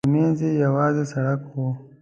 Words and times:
ترمنځ 0.05 0.39
یې 0.45 0.51
یوازې 0.63 1.03
سړک 1.11 1.41
و. 1.47 1.55